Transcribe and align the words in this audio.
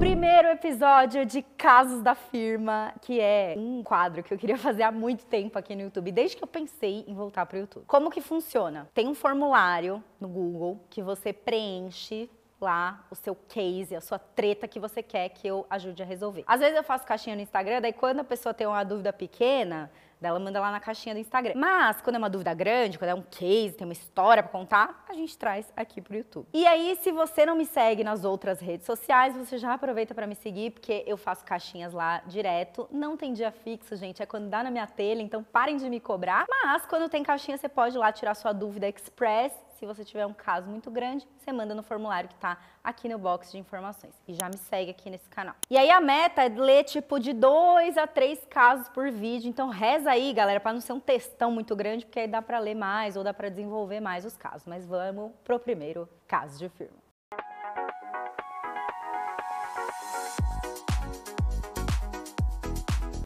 Primeiro 0.00 0.48
episódio 0.48 1.26
de 1.26 1.42
Casos 1.42 2.00
da 2.00 2.14
Firma, 2.14 2.94
que 3.02 3.20
é 3.20 3.54
um 3.58 3.82
quadro 3.82 4.22
que 4.22 4.32
eu 4.32 4.38
queria 4.38 4.56
fazer 4.58 4.82
há 4.82 4.90
muito 4.90 5.26
tempo 5.26 5.58
aqui 5.58 5.74
no 5.76 5.82
YouTube, 5.82 6.10
desde 6.10 6.38
que 6.38 6.42
eu 6.42 6.48
pensei 6.48 7.04
em 7.06 7.14
voltar 7.14 7.44
para 7.44 7.58
o 7.58 7.60
YouTube. 7.60 7.84
Como 7.86 8.10
que 8.10 8.22
funciona? 8.22 8.88
Tem 8.94 9.06
um 9.06 9.14
formulário 9.14 10.02
no 10.18 10.26
Google 10.26 10.80
que 10.88 11.02
você 11.02 11.34
preenche 11.34 12.30
lá 12.58 13.04
o 13.10 13.14
seu 13.14 13.34
case, 13.34 13.94
a 13.94 14.00
sua 14.00 14.18
treta 14.18 14.66
que 14.66 14.80
você 14.80 15.02
quer 15.02 15.28
que 15.28 15.46
eu 15.46 15.66
ajude 15.68 16.02
a 16.02 16.06
resolver. 16.06 16.44
Às 16.46 16.60
vezes 16.60 16.76
eu 16.76 16.82
faço 16.82 17.04
caixinha 17.04 17.36
no 17.36 17.42
Instagram, 17.42 17.82
daí 17.82 17.92
quando 17.92 18.20
a 18.20 18.24
pessoa 18.24 18.54
tem 18.54 18.66
uma 18.66 18.82
dúvida 18.82 19.12
pequena, 19.12 19.90
ela 20.28 20.38
manda 20.38 20.60
lá 20.60 20.70
na 20.70 20.80
caixinha 20.80 21.14
do 21.14 21.20
Instagram. 21.20 21.54
Mas 21.56 22.00
quando 22.00 22.16
é 22.16 22.18
uma 22.18 22.30
dúvida 22.30 22.52
grande, 22.54 22.98
quando 22.98 23.10
é 23.10 23.14
um 23.14 23.22
case, 23.22 23.74
tem 23.74 23.86
uma 23.86 23.92
história 23.92 24.42
para 24.42 24.52
contar, 24.52 25.04
a 25.08 25.14
gente 25.14 25.36
traz 25.36 25.72
aqui 25.76 26.00
pro 26.00 26.16
YouTube. 26.16 26.46
E 26.52 26.66
aí, 26.66 26.98
se 27.02 27.10
você 27.10 27.46
não 27.46 27.56
me 27.56 27.64
segue 27.64 28.04
nas 28.04 28.24
outras 28.24 28.60
redes 28.60 28.86
sociais, 28.86 29.36
você 29.36 29.58
já 29.58 29.74
aproveita 29.74 30.14
para 30.14 30.26
me 30.26 30.34
seguir, 30.34 30.70
porque 30.70 31.04
eu 31.06 31.16
faço 31.16 31.44
caixinhas 31.44 31.92
lá 31.92 32.22
direto. 32.26 32.88
Não 32.90 33.16
tem 33.16 33.32
dia 33.32 33.50
fixo, 33.50 33.96
gente, 33.96 34.22
é 34.22 34.26
quando 34.26 34.48
dá 34.48 34.62
na 34.62 34.70
minha 34.70 34.86
telha, 34.86 35.22
então 35.22 35.42
parem 35.42 35.76
de 35.76 35.88
me 35.88 36.00
cobrar. 36.00 36.46
Mas 36.48 36.84
quando 36.86 37.08
tem 37.08 37.22
caixinha, 37.22 37.56
você 37.56 37.68
pode 37.68 37.96
ir 37.96 37.98
lá 37.98 38.12
tirar 38.12 38.34
sua 38.34 38.52
dúvida 38.52 38.88
express 38.88 39.52
se 39.80 39.86
você 39.86 40.04
tiver 40.04 40.26
um 40.26 40.34
caso 40.34 40.68
muito 40.68 40.90
grande, 40.90 41.26
você 41.38 41.50
manda 41.50 41.74
no 41.74 41.82
formulário 41.82 42.28
que 42.28 42.34
está 42.34 42.58
aqui 42.84 43.08
no 43.08 43.18
box 43.18 43.50
de 43.50 43.56
informações. 43.56 44.14
E 44.28 44.34
já 44.34 44.46
me 44.46 44.58
segue 44.58 44.90
aqui 44.90 45.08
nesse 45.08 45.26
canal. 45.30 45.54
E 45.70 45.78
aí 45.78 45.90
a 45.90 46.02
meta 46.02 46.42
é 46.42 46.48
ler 46.50 46.84
tipo 46.84 47.18
de 47.18 47.32
dois 47.32 47.96
a 47.96 48.06
três 48.06 48.44
casos 48.44 48.90
por 48.90 49.10
vídeo. 49.10 49.48
Então 49.48 49.70
reza 49.70 50.10
aí, 50.10 50.34
galera, 50.34 50.60
para 50.60 50.74
não 50.74 50.82
ser 50.82 50.92
um 50.92 51.00
textão 51.00 51.50
muito 51.50 51.74
grande, 51.74 52.04
porque 52.04 52.20
aí 52.20 52.28
dá 52.28 52.42
para 52.42 52.58
ler 52.58 52.74
mais 52.74 53.16
ou 53.16 53.24
dá 53.24 53.32
para 53.32 53.48
desenvolver 53.48 54.00
mais 54.00 54.26
os 54.26 54.36
casos. 54.36 54.66
Mas 54.66 54.84
vamos 54.84 55.32
pro 55.42 55.58
primeiro 55.58 56.06
caso 56.28 56.58
de 56.58 56.68
firma. 56.68 56.99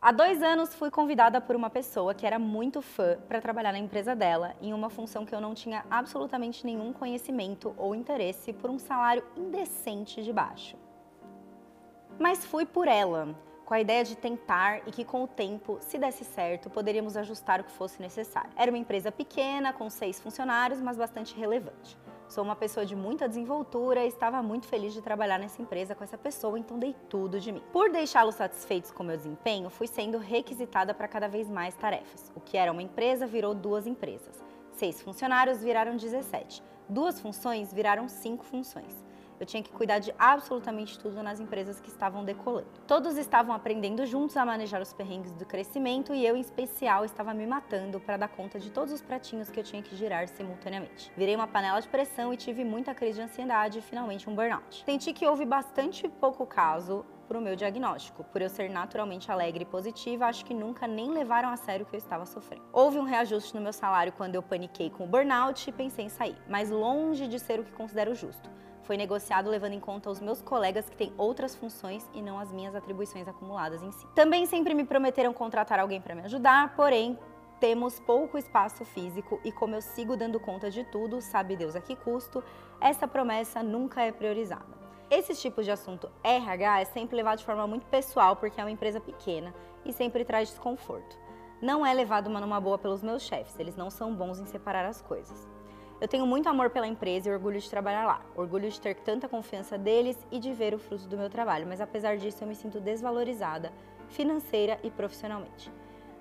Há 0.06 0.12
dois 0.12 0.42
anos 0.42 0.74
fui 0.74 0.91
convidada 0.91 1.41
por 1.41 1.56
uma 1.56 1.70
pessoa 1.70 2.12
que 2.12 2.27
era 2.27 2.38
muito 2.38 2.83
fã 2.83 3.16
para 3.27 3.41
trabalhar 3.41 3.72
na 3.72 3.78
empresa 3.78 4.14
dela, 4.14 4.55
em 4.61 4.74
uma 4.74 4.91
função 4.91 5.24
que 5.24 5.34
eu 5.34 5.41
não 5.41 5.55
tinha 5.55 5.83
absolutamente 5.91 6.66
nenhum 6.66 6.92
conhecimento 6.92 7.74
ou 7.78 7.94
interesse 7.94 8.52
por 8.52 8.69
um 8.69 8.78
salário 8.78 9.24
indecente 9.34 10.22
de 10.22 10.30
baixo. 10.30 10.77
Mas 12.19 12.44
fui 12.44 12.66
por 12.66 12.86
ela, 12.86 13.34
com 13.64 13.72
a 13.72 13.80
ideia 13.80 14.05
de 14.05 14.14
tentar 14.14 14.86
e 14.86 14.91
que 14.91 15.06
com 15.06 15.24
o 15.24 15.27
tempo, 15.27 15.78
se 15.80 15.96
desse 15.96 16.22
certo, 16.22 16.68
poderíamos 16.68 17.16
ajustar 17.16 17.62
o 17.62 17.64
que 17.64 17.72
fosse 17.72 18.02
necessário. 18.02 18.50
Era 18.56 18.70
uma 18.70 18.77
empresa 18.77 19.11
pequena, 19.11 19.72
com 19.72 19.89
seis 19.89 20.20
funcionários, 20.20 20.83
mas 20.83 20.98
bastante 20.98 21.34
relevante. 21.34 21.96
Sou 22.28 22.42
uma 22.42 22.56
pessoa 22.56 22.86
de 22.86 22.97
muita 22.97 23.28
desenvoltura 23.28 24.05
e 24.05 24.08
estava 24.08 24.42
muito 24.42 24.67
feliz 24.67 24.92
de 24.92 25.03
trabalhar 25.03 25.39
nessa 25.39 25.61
empresa 25.61 25.94
com 25.94 26.03
essa 26.03 26.17
pessoa, 26.17 26.58
então 26.58 26.78
dei 26.78 26.94
tudo 27.08 27.39
de 27.39 27.53
mim. 27.53 27.62
Por 27.72 27.91
deixá-los 27.91 28.34
satisfeitos 28.34 28.91
com 28.91 29.05
meu 29.05 29.17
desempenho, 29.17 29.69
fui 29.69 29.86
sendo 29.86 30.19
requisitada 30.19 30.95
para 30.95 31.06
cada 31.06 31.28
vez 31.28 31.48
mais 31.48 31.75
tarefas. 31.77 32.33
O 32.34 32.41
que 32.41 32.56
era 32.56 32.72
uma 32.72 32.83
empresa 32.83 33.27
virou 33.27 33.55
duas 33.55 33.86
empresas. 33.86 34.42
Seis 34.72 35.00
funcionários 35.02 35.62
viraram 35.62 35.97
17. 35.97 36.62
Duas 36.89 37.20
funções 37.20 37.72
viraram 37.72 38.08
cinco 38.08 38.45
funções. 38.45 39.05
Eu 39.38 39.46
tinha 39.46 39.62
que 39.62 39.70
cuidar 39.70 39.98
de 39.98 40.14
absolutamente 40.18 40.98
tudo 40.98 41.22
nas 41.22 41.40
empresas 41.40 41.80
que 41.80 41.88
estavam 41.88 42.24
decolando. 42.24 42.66
Todos 42.86 43.16
estavam 43.16 43.54
aprendendo 43.54 44.06
juntos 44.06 44.36
a 44.36 44.44
manejar 44.44 44.80
os 44.80 44.92
perrengues 44.92 45.32
do 45.32 45.44
crescimento 45.44 46.14
e 46.14 46.24
eu, 46.24 46.36
em 46.36 46.40
especial, 46.40 47.04
estava 47.04 47.34
me 47.34 47.46
matando 47.46 47.98
para 48.00 48.16
dar 48.16 48.28
conta 48.28 48.58
de 48.58 48.70
todos 48.70 48.92
os 48.92 49.02
pratinhos 49.02 49.50
que 49.50 49.58
eu 49.58 49.64
tinha 49.64 49.82
que 49.82 49.96
girar 49.96 50.28
simultaneamente. 50.28 51.10
Virei 51.16 51.34
uma 51.34 51.46
panela 51.46 51.80
de 51.80 51.88
pressão 51.88 52.32
e 52.32 52.36
tive 52.36 52.64
muita 52.64 52.94
crise 52.94 53.18
de 53.18 53.22
ansiedade 53.22 53.78
e 53.78 53.82
finalmente 53.82 54.28
um 54.30 54.34
burnout. 54.34 54.84
Senti 54.84 55.12
que 55.12 55.27
houve 55.27 55.44
bastante 55.44 56.08
pouco 56.08 56.46
caso 56.46 57.05
para 57.27 57.38
o 57.38 57.40
meu 57.40 57.56
diagnóstico. 57.56 58.22
Por 58.24 58.42
eu 58.42 58.48
ser 58.48 58.68
naturalmente 58.70 59.30
alegre 59.30 59.62
e 59.62 59.66
positiva, 59.66 60.27
acho 60.27 60.44
que 60.44 60.55
nunca 60.55 60.86
nem 60.86 61.10
levaram 61.10 61.48
a 61.48 61.56
sério 61.56 61.84
o 61.84 61.88
que 61.88 61.96
eu 61.96 61.98
estava 61.98 62.27
sofrendo. 62.27 62.64
Houve 62.72 62.98
um 62.98 63.05
reajuste 63.05 63.55
no 63.55 63.60
meu 63.60 63.72
salário 63.72 64.12
quando 64.12 64.34
eu 64.34 64.42
paniquei 64.42 64.90
com 64.90 65.05
o 65.05 65.06
burnout 65.06 65.68
e 65.68 65.73
pensei 65.73 66.05
em 66.05 66.08
sair, 66.08 66.36
mas 66.48 66.70
longe 66.70 67.27
de 67.27 67.39
ser 67.39 67.61
o 67.61 67.64
que 67.64 67.73
considero 67.73 68.14
justo 68.14 68.50
foi 68.84 68.96
negociado 68.96 69.50
levando 69.50 69.72
em 69.72 69.80
conta 69.80 70.11
os 70.11 70.20
meus 70.20 70.40
colegas 70.40 70.89
que 70.89 70.96
têm 70.96 71.12
outras 71.17 71.55
funções 71.55 72.08
e 72.14 72.22
não 72.22 72.39
as 72.39 72.52
minhas 72.52 72.74
atribuições 72.74 73.27
acumuladas 73.27 73.83
em 73.83 73.90
si. 73.90 74.06
Também 74.14 74.46
sempre 74.46 74.74
me 74.74 74.84
prometeram 74.84 75.33
contratar 75.33 75.78
alguém 75.78 76.00
para 76.00 76.14
me 76.14 76.22
ajudar, 76.22 76.74
porém 76.77 77.18
temos 77.61 77.98
pouco 78.00 78.36
espaço 78.36 78.84
físico 78.84 79.40
e 79.44 79.50
como 79.50 79.74
eu 79.74 79.80
sigo 79.80 80.17
dando 80.17 80.39
conta 80.39 80.70
de 80.70 80.84
tudo, 80.84 81.20
sabe 81.20 81.56
Deus 81.56 81.74
a 81.74 81.80
que 81.80 81.96
custo, 81.96 82.44
essa 82.80 83.08
promessa 83.08 83.62
nunca 83.62 84.02
é 84.02 84.12
priorizada. 84.12 84.84
Esses 85.11 85.40
tipos 85.40 85.64
de 85.64 85.70
assunto 85.70 86.11
RH 86.23 86.80
é 86.80 86.84
sempre 86.84 87.17
levado 87.17 87.39
de 87.39 87.44
forma 87.44 87.67
muito 87.67 87.86
pessoal 87.86 88.36
porque 88.36 88.61
é 88.61 88.64
uma 88.64 88.70
empresa 88.70 89.00
pequena 89.00 89.55
e 89.84 89.92
sempre 89.92 90.24
traz 90.24 90.48
desconforto. 90.48 91.18
Não 91.62 91.86
é 91.86 91.94
levado 91.94 92.27
uma 92.27 92.40
numa 92.40 92.61
boa 92.61 92.77
pelos 92.77 93.02
meus 93.02 93.23
chefes, 93.23 93.58
eles 93.58 93.77
não 93.77 93.90
são 93.90 94.14
bons 94.14 94.39
em 94.40 94.44
separar 94.44 94.84
as 94.84 95.00
coisas. 95.00 95.48
Eu 96.00 96.08
tenho 96.08 96.27
muito 96.27 96.48
amor 96.48 96.70
pela 96.70 96.86
empresa 96.86 97.28
e 97.28 97.32
orgulho 97.32 97.60
de 97.60 97.70
trabalhar 97.70 98.05
lá. 98.05 98.20
Orgulho 98.36 98.68
de 98.68 98.80
ter 98.80 98.96
tanta 98.96 99.28
confiança 99.28 99.78
deles 99.78 100.18
e 100.30 100.38
de 100.38 100.52
ver 100.52 100.74
o 100.74 100.78
fruto 100.78 101.06
do 101.06 101.16
meu 101.16 101.30
trabalho, 101.30 101.66
mas 101.66 101.80
apesar 101.80 102.16
disso 102.16 102.42
eu 102.42 102.48
me 102.48 102.55
sinto 102.55 102.80
desvalorizada 102.80 103.72
financeira 104.08 104.78
e 104.82 104.90
profissionalmente. 104.90 105.72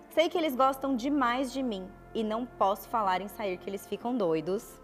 Sei 0.09 0.29
que 0.29 0.37
eles 0.37 0.55
gostam 0.55 0.95
demais 0.95 1.51
de 1.51 1.63
mim 1.63 1.89
e 2.13 2.23
não 2.23 2.45
posso 2.45 2.87
falar 2.87 3.19
em 3.19 3.27
sair 3.27 3.57
que 3.57 3.69
eles 3.69 3.85
ficam 3.87 4.15
doidos, 4.15 4.79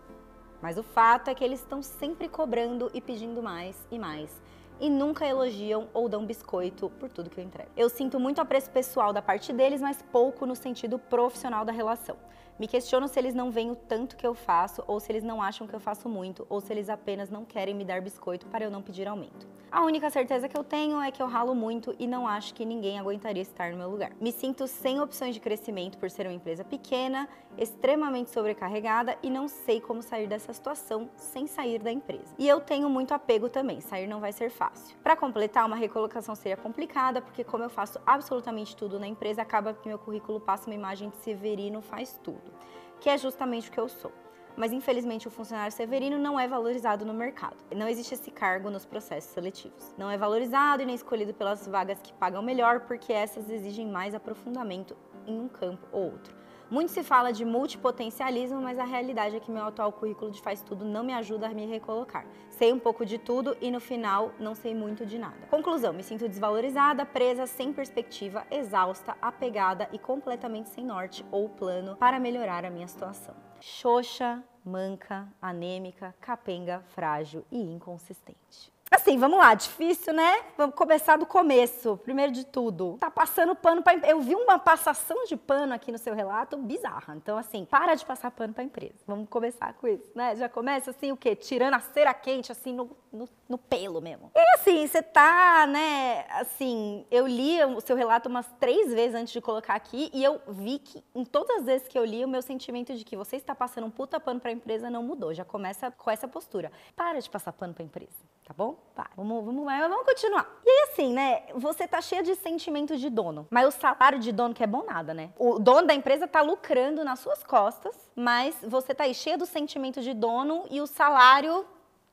mas 0.61 0.77
o 0.77 0.83
fato 0.83 1.29
é 1.29 1.35
que 1.35 1.43
eles 1.43 1.59
estão 1.59 1.81
sempre 1.81 2.27
cobrando 2.27 2.89
e 2.93 2.99
pedindo 2.99 3.41
mais 3.41 3.87
e 3.91 3.99
mais 3.99 4.41
e 4.79 4.89
nunca 4.89 5.25
elogiam 5.25 5.87
ou 5.93 6.07
dão 6.07 6.25
biscoito 6.25 6.89
por 6.99 7.09
tudo 7.09 7.29
que 7.29 7.39
eu 7.39 7.43
entrego. 7.43 7.69
Eu 7.75 7.89
sinto 7.89 8.19
muito 8.19 8.39
apreço 8.39 8.69
pessoal 8.69 9.11
da 9.11 9.21
parte 9.21 9.51
deles, 9.51 9.81
mas 9.81 10.01
pouco 10.11 10.45
no 10.45 10.55
sentido 10.55 10.97
profissional 10.97 11.65
da 11.65 11.71
relação. 11.71 12.15
Me 12.59 12.67
questiono 12.67 13.07
se 13.07 13.17
eles 13.17 13.33
não 13.33 13.49
veem 13.51 13.71
o 13.71 13.75
tanto 13.75 14.17
que 14.17 14.27
eu 14.27 14.33
faço, 14.33 14.83
ou 14.85 14.99
se 14.99 15.09
eles 15.09 15.23
não 15.23 15.41
acham 15.41 15.65
que 15.65 15.73
eu 15.73 15.79
faço 15.79 16.09
muito, 16.09 16.45
ou 16.49 16.59
se 16.59 16.73
eles 16.73 16.89
apenas 16.89 17.29
não 17.29 17.45
querem 17.45 17.73
me 17.73 17.85
dar 17.85 18.01
biscoito 18.01 18.45
para 18.47 18.65
eu 18.65 18.69
não 18.69 18.81
pedir 18.81 19.07
aumento. 19.07 19.47
A 19.71 19.85
única 19.85 20.09
certeza 20.09 20.49
que 20.49 20.57
eu 20.57 20.63
tenho 20.63 20.99
é 20.99 21.09
que 21.09 21.21
eu 21.21 21.27
ralo 21.27 21.55
muito 21.55 21.95
e 21.99 22.07
não 22.07 22.27
acho 22.27 22.53
que 22.55 22.65
ninguém 22.65 22.99
aguentaria 22.99 23.41
estar 23.41 23.71
no 23.71 23.77
meu 23.77 23.87
lugar. 23.87 24.11
Me 24.19 24.31
sinto 24.31 24.67
sem 24.67 24.99
opções 24.99 25.35
de 25.35 25.39
crescimento 25.39 25.97
por 25.97 26.09
ser 26.09 26.25
uma 26.25 26.33
empresa 26.33 26.65
pequena, 26.65 27.29
extremamente 27.57 28.31
sobrecarregada 28.31 29.15
e 29.21 29.29
não 29.29 29.47
sei 29.47 29.79
como 29.79 30.01
sair 30.01 30.27
dessa 30.27 30.51
situação 30.51 31.07
sem 31.15 31.45
sair 31.45 31.79
da 31.79 31.91
empresa. 31.91 32.33
E 32.37 32.47
eu 32.47 32.59
tenho 32.59 32.89
muito 32.89 33.13
apego 33.13 33.47
também, 33.47 33.79
sair 33.79 34.07
não 34.07 34.19
vai 34.19 34.33
ser 34.33 34.49
fácil. 34.49 34.68
Para 35.03 35.15
completar, 35.15 35.65
uma 35.65 35.75
recolocação 35.75 36.35
seria 36.35 36.57
complicada, 36.57 37.21
porque 37.21 37.43
como 37.43 37.63
eu 37.63 37.69
faço 37.69 37.99
absolutamente 38.05 38.75
tudo 38.75 38.99
na 38.99 39.07
empresa, 39.07 39.41
acaba 39.41 39.73
que 39.73 39.87
meu 39.87 39.97
currículo 39.97 40.39
passa 40.39 40.69
uma 40.69 40.75
imagem 40.75 41.09
de 41.09 41.17
Severino 41.17 41.81
faz 41.81 42.19
tudo 42.23 42.51
que 42.99 43.09
é 43.09 43.17
justamente 43.17 43.69
o 43.69 43.71
que 43.71 43.79
eu 43.79 43.87
sou. 43.87 44.11
Mas 44.57 44.73
infelizmente 44.73 45.27
o 45.27 45.31
funcionário 45.31 45.71
severino 45.71 46.17
não 46.17 46.37
é 46.37 46.47
valorizado 46.47 47.05
no 47.05 47.13
mercado. 47.13 47.55
Não 47.73 47.87
existe 47.87 48.13
esse 48.13 48.29
cargo 48.29 48.69
nos 48.69 48.85
processos 48.85 49.31
seletivos. 49.31 49.93
Não 49.97 50.11
é 50.11 50.17
valorizado 50.17 50.83
e 50.83 50.85
nem 50.85 50.95
escolhido 50.95 51.33
pelas 51.33 51.65
vagas 51.65 52.01
que 52.01 52.11
pagam 52.13 52.41
melhor, 52.41 52.81
porque 52.81 53.13
essas 53.13 53.49
exigem 53.49 53.87
mais 53.87 54.13
aprofundamento 54.13 54.97
em 55.25 55.39
um 55.39 55.47
campo 55.47 55.87
ou 55.93 56.11
outro. 56.11 56.35
Muito 56.71 56.91
se 56.91 57.01
fala 57.01 57.33
de 57.33 57.43
multipotencialismo, 57.43 58.61
mas 58.61 58.77
a 58.77 58.83
realidade 58.83 59.35
é 59.35 59.39
que 59.39 59.49
meu 59.49 59.63
atual 59.63 59.91
currículo 59.91 60.29
de 60.29 60.39
faz 60.39 60.61
tudo 60.61 60.85
não 60.85 61.03
me 61.03 61.13
ajuda 61.13 61.47
a 61.47 61.49
me 61.49 61.65
recolocar. 61.65 62.27
Sei 62.49 62.71
um 62.71 62.77
pouco 62.77 63.03
de 63.05 63.17
tudo 63.17 63.57
e 63.59 63.71
no 63.71 63.79
final 63.79 64.31
não 64.39 64.53
sei 64.53 64.75
muito 64.75 65.03
de 65.03 65.17
nada. 65.17 65.47
Conclusão: 65.49 65.91
me 65.91 66.03
sinto 66.03 66.27
desvalorizada, 66.27 67.07
presa, 67.07 67.47
sem 67.47 67.73
perspectiva, 67.73 68.45
exausta, 68.51 69.17
apegada 69.19 69.89
e 69.91 69.97
completamente 69.97 70.69
sem 70.69 70.85
norte 70.85 71.25
ou 71.31 71.49
plano 71.49 71.95
para 71.95 72.19
melhorar 72.19 72.63
a 72.63 72.69
minha 72.69 72.87
situação. 72.87 73.35
Xoxa, 73.59 74.43
manca, 74.63 75.27
anêmica, 75.41 76.13
capenga, 76.21 76.83
frágil 76.89 77.43
e 77.51 77.59
inconsistente. 77.59 78.71
Assim, 78.91 79.19
vamos 79.19 79.37
lá, 79.37 79.53
difícil, 79.53 80.11
né? 80.13 80.41
Vamos 80.57 80.75
começar 80.75 81.15
do 81.15 81.25
começo, 81.25 81.97
primeiro 81.97 82.31
de 82.31 82.43
tudo. 82.43 82.97
Tá 82.99 83.11
passando 83.11 83.55
pano 83.55 83.83
para 83.83 83.99
Eu 84.07 84.19
vi 84.19 84.33
uma 84.33 84.57
passação 84.57 85.25
de 85.25 85.37
pano 85.37 85.73
aqui 85.75 85.91
no 85.91 85.97
seu 85.99 86.15
relato 86.15 86.57
bizarra. 86.57 87.15
Então, 87.15 87.37
assim, 87.37 87.65
para 87.65 87.93
de 87.93 88.03
passar 88.03 88.31
pano 88.31 88.51
para 88.51 88.63
empresa. 88.63 88.95
Vamos 89.05 89.29
começar 89.29 89.73
com 89.73 89.87
isso, 89.87 90.11
né? 90.15 90.35
Já 90.35 90.49
começa 90.49 90.89
assim 90.89 91.11
o 91.11 91.17
quê? 91.17 91.35
Tirando 91.35 91.75
a 91.75 91.79
cera 91.79 92.13
quente 92.15 92.51
assim 92.51 92.73
no, 92.73 92.89
no, 93.11 93.27
no 93.47 93.57
pelo 93.57 94.01
mesmo. 94.01 94.31
E 94.35 94.55
assim, 94.55 94.85
você 94.85 95.01
tá, 95.01 95.65
né? 95.67 96.25
Assim, 96.31 97.05
eu 97.09 97.27
li 97.27 97.63
o 97.63 97.81
seu 97.81 97.95
relato 97.95 98.29
umas 98.29 98.47
três 98.59 98.93
vezes 98.93 99.15
antes 99.15 99.33
de 99.33 99.41
colocar 99.41 99.75
aqui 99.75 100.09
e 100.13 100.23
eu 100.23 100.41
vi 100.47 100.79
que 100.79 101.03
em 101.13 101.25
todas 101.25 101.57
as 101.57 101.65
vezes 101.65 101.87
que 101.87 101.97
eu 101.97 102.05
li, 102.05 102.23
o 102.23 102.27
meu 102.27 102.41
sentimento 102.41 102.95
de 102.95 103.03
que 103.03 103.15
você 103.15 103.35
está 103.35 103.53
passando 103.55 103.87
um 103.87 103.91
puta 103.91 104.19
pano 104.19 104.39
para 104.39 104.51
empresa 104.51 104.89
não 104.89 105.03
mudou. 105.03 105.33
Já 105.33 105.45
começa 105.45 105.91
com 105.91 106.09
essa 106.09 106.27
postura. 106.27 106.71
Para 106.95 107.19
de 107.19 107.29
passar 107.29 107.53
pano 107.53 107.73
para 107.73 107.83
empresa 107.83 108.29
tá 108.49 108.53
bom? 108.57 108.79
Tá, 108.95 109.07
vamos, 109.15 109.45
vamos, 109.45 109.63
vamos 109.63 110.05
continuar. 110.07 110.59
E 110.65 110.69
aí, 110.69 110.89
assim, 110.91 111.13
né? 111.13 111.43
Você 111.53 111.87
tá 111.87 112.01
cheia 112.01 112.23
de 112.23 112.33
sentimento 112.33 112.97
de 112.97 113.07
dono, 113.07 113.45
mas 113.51 113.67
o 113.67 113.79
salário 113.79 114.17
de 114.17 114.31
dono 114.31 114.55
que 114.55 114.63
é 114.63 114.67
bom 114.67 114.83
nada, 114.83 115.13
né? 115.13 115.29
O 115.37 115.59
dono 115.59 115.85
da 115.85 115.93
empresa 115.93 116.27
tá 116.27 116.41
lucrando 116.41 117.03
nas 117.03 117.19
suas 117.19 117.43
costas, 117.43 117.95
mas 118.15 118.57
você 118.63 118.95
tá 118.95 119.03
aí 119.03 119.13
cheia 119.13 119.37
do 119.37 119.45
sentimento 119.45 120.01
de 120.01 120.15
dono 120.15 120.65
e 120.71 120.81
o 120.81 120.87
salário 120.87 121.63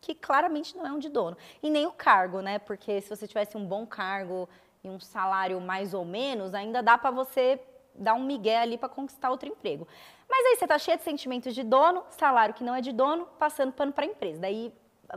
que 0.07 0.15
claramente 0.15 0.77
não 0.77 0.87
é 0.87 0.93
um 0.93 1.01
de 1.01 1.09
dono. 1.09 1.37
E 1.61 1.69
nem 1.69 1.85
o 1.85 1.91
cargo, 1.91 2.41
né? 2.41 2.61
Porque 2.61 3.01
se 3.01 3.09
você 3.09 3.27
tivesse 3.27 3.57
um 3.57 3.67
bom 3.67 3.85
cargo 3.85 4.49
e 4.85 4.89
um 4.89 5.01
salário 5.01 5.61
mais 5.61 5.93
ou 5.95 6.05
menos, 6.05 6.55
ainda 6.55 6.81
dá 6.81 6.97
para 6.97 7.11
você 7.11 7.61
dar 7.93 8.15
um 8.15 8.23
migué 8.23 8.59
ali 8.61 8.79
para 8.79 8.89
conquistar 8.89 9.31
outro 9.31 9.49
emprego. 9.49 9.89
Mas 10.29 10.47
aí 10.47 10.57
você 10.57 10.67
tá 10.67 10.79
cheio 10.79 10.97
de 10.97 11.03
sentimentos 11.03 11.53
de 11.55 11.65
dono, 11.65 12.05
salário 12.11 12.55
que 12.55 12.63
não 12.63 12.75
é 12.75 12.81
de 12.81 12.93
dono, 12.93 13.27
passando 13.37 13.73
pano 13.73 13.93
para 13.93 14.05
a 14.05 14.09
empresa. 14.09 14.41
Daí 14.41 14.73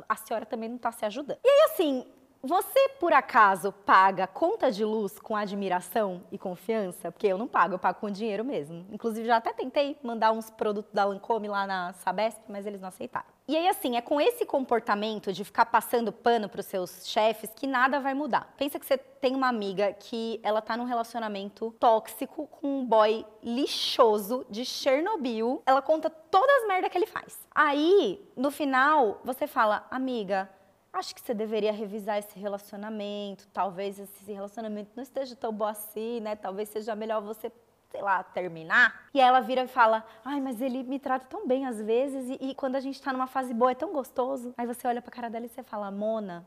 a 0.08 0.16
senhora 0.16 0.46
também 0.46 0.70
não 0.70 0.78
está 0.78 0.92
se 0.92 1.06
ajudando. 1.06 1.38
E 1.44 1.48
aí, 1.48 1.72
assim, 1.72 2.06
você, 2.42 2.90
por 3.00 3.14
acaso, 3.14 3.72
paga 3.72 4.26
conta 4.26 4.72
de 4.72 4.84
luz 4.84 5.20
com 5.20 5.36
admiração 5.36 6.24
e 6.32 6.38
confiança? 6.38 7.12
Porque 7.12 7.28
eu 7.28 7.38
não 7.38 7.48
pago, 7.48 7.76
eu 7.76 7.80
pago 7.80 8.00
com 8.00 8.10
dinheiro 8.10 8.44
mesmo. 8.44 8.88
Inclusive, 8.92 9.28
já 9.28 9.38
até 9.38 9.54
tentei 9.54 9.98
mandar 10.02 10.32
uns 10.32 10.50
produtos 10.50 10.92
da 10.92 11.06
Lancome 11.06 11.48
lá 11.48 11.68
na 11.68 11.94
Sabesp, 11.94 12.42
mas 12.48 12.66
eles 12.66 12.82
não 12.82 12.88
aceitaram. 12.88 13.39
E 13.50 13.58
aí, 13.58 13.68
assim, 13.68 13.98
é 13.98 14.02
com 14.02 14.22
esse 14.22 14.46
comportamento 14.46 15.34
de 15.34 15.44
ficar 15.44 15.66
passando 15.66 16.12
pano 16.12 16.48
para 16.48 16.60
os 16.60 16.68
seus 16.68 17.08
chefes 17.08 17.50
que 17.56 17.66
nada 17.66 18.00
vai 18.00 18.14
mudar. 18.14 18.54
Pensa 18.56 18.78
que 18.78 18.86
você 18.86 18.96
tem 18.96 19.36
uma 19.36 19.48
amiga 19.48 19.92
que 19.92 20.40
ela 20.44 20.62
tá 20.62 20.78
num 20.78 20.84
relacionamento 20.84 21.76
tóxico 21.80 22.46
com 22.46 22.82
um 22.82 22.86
boy 22.86 23.26
lixoso 23.42 24.46
de 24.52 24.64
Chernobyl. 24.64 25.64
Ela 25.66 25.82
conta 25.82 26.12
todas 26.12 26.62
as 26.62 26.68
merdas 26.68 26.92
que 26.92 26.98
ele 27.00 27.08
faz. 27.08 27.40
Aí, 27.50 28.24
no 28.38 28.52
final, 28.52 29.20
você 29.24 29.48
fala, 29.48 29.84
amiga, 29.90 30.48
acho 30.94 31.16
que 31.16 31.22
você 31.22 31.34
deveria 31.34 31.72
revisar 31.72 32.20
esse 32.20 32.38
relacionamento, 32.38 33.48
talvez 33.52 33.98
esse 33.98 34.32
relacionamento 34.32 34.92
não 34.96 35.02
esteja 35.02 35.36
tão 35.36 35.52
bom 35.52 35.66
assim, 35.66 36.20
né? 36.20 36.36
Talvez 36.36 36.70
seja 36.70 36.94
melhor 36.94 37.20
você, 37.20 37.52
sei 37.90 38.02
lá, 38.02 38.24
terminar. 38.24 39.08
E 39.14 39.20
ela 39.20 39.40
vira 39.40 39.64
e 39.64 39.68
fala: 39.68 40.06
"Ai, 40.24 40.40
mas 40.40 40.62
ele 40.62 40.84
me 40.84 41.00
trata 41.00 41.26
tão 41.26 41.48
bem 41.48 41.66
às 41.66 41.82
vezes 41.82 42.30
e, 42.30 42.50
e 42.50 42.56
quando 42.56 42.76
a 42.76 42.80
gente 42.80 43.02
tá 43.02 43.12
numa 43.12 43.28
fase 43.28 43.54
boa 43.54 43.72
é 43.72 43.76
tão 43.76 43.92
gostoso". 43.92 44.54
Aí 44.58 44.66
você 44.66 44.88
olha 44.88 45.02
pra 45.02 45.12
cara 45.12 45.30
dela 45.30 45.46
e 45.46 45.50
você 45.50 45.64
fala: 45.64 45.92
"Mona, 45.92 46.46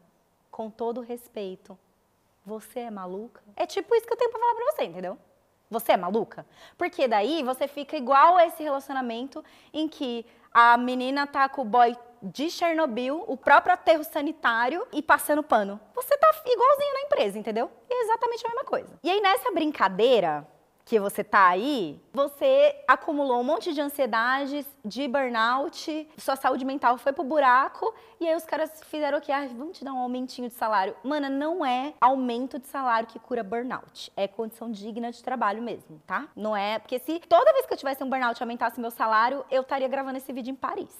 com 0.50 0.70
todo 0.70 1.00
respeito, 1.00 1.78
você 2.44 2.80
é 2.80 2.90
maluca?". 2.90 3.42
É 3.56 3.66
tipo 3.66 3.94
isso 3.94 4.06
que 4.06 4.12
eu 4.12 4.16
tenho 4.16 4.30
para 4.30 4.40
falar 4.40 4.54
para 4.54 4.72
você, 4.72 4.84
entendeu? 4.84 5.18
Você 5.70 5.92
é 5.92 5.96
maluca? 5.96 6.44
Porque 6.76 7.08
daí 7.08 7.42
você 7.42 7.66
fica 7.66 7.96
igual 7.96 8.36
a 8.36 8.46
esse 8.46 8.62
relacionamento 8.62 9.42
em 9.72 9.88
que 9.88 10.26
a 10.52 10.76
menina 10.76 11.26
tá 11.26 11.48
com 11.48 11.62
o 11.62 11.64
boy 11.64 11.96
de 12.22 12.50
Chernobyl, 12.50 13.24
o 13.26 13.36
próprio 13.36 13.72
aterro 13.72 14.04
sanitário 14.04 14.86
e 14.92 15.02
passando 15.02 15.42
pano. 15.42 15.80
Você 15.94 16.16
tá 16.18 16.30
igualzinho 16.44 16.92
na 16.94 17.00
empresa, 17.00 17.38
entendeu? 17.38 17.70
É 17.90 18.02
exatamente 18.04 18.44
a 18.44 18.48
mesma 18.50 18.64
coisa. 18.64 18.98
E 19.02 19.10
aí 19.10 19.20
nessa 19.20 19.50
brincadeira 19.50 20.46
que 20.84 20.98
você 20.98 21.22
tá 21.22 21.48
aí, 21.48 22.00
você 22.12 22.74
acumulou 22.86 23.40
um 23.40 23.44
monte 23.44 23.72
de 23.72 23.80
ansiedades, 23.80 24.66
de 24.84 25.06
burnout, 25.06 26.08
sua 26.18 26.36
saúde 26.36 26.64
mental 26.64 26.98
foi 26.98 27.12
pro 27.12 27.24
buraco, 27.24 27.94
e 28.20 28.28
aí 28.28 28.34
os 28.34 28.44
caras 28.44 28.82
fizeram 28.84 29.18
o 29.18 29.20
quê? 29.20 29.32
Ah, 29.32 29.46
vamos 29.56 29.78
te 29.78 29.84
dar 29.84 29.92
um 29.92 29.98
aumentinho 29.98 30.48
de 30.48 30.54
salário. 30.54 30.94
Mana, 31.02 31.28
não 31.28 31.64
é 31.64 31.94
aumento 32.00 32.58
de 32.58 32.66
salário 32.66 33.08
que 33.08 33.18
cura 33.18 33.42
burnout. 33.42 34.12
É 34.16 34.26
condição 34.26 34.70
digna 34.70 35.10
de 35.10 35.22
trabalho 35.22 35.62
mesmo, 35.62 36.00
tá? 36.06 36.28
Não 36.34 36.56
é. 36.56 36.78
Porque 36.78 36.98
se 36.98 37.20
toda 37.20 37.52
vez 37.52 37.66
que 37.66 37.72
eu 37.72 37.78
tivesse 37.78 38.02
um 38.02 38.10
burnout 38.10 38.42
aumentasse 38.42 38.80
meu 38.80 38.90
salário, 38.90 39.44
eu 39.50 39.62
estaria 39.62 39.88
gravando 39.88 40.18
esse 40.18 40.32
vídeo 40.32 40.50
em 40.50 40.56
Paris. 40.56 40.94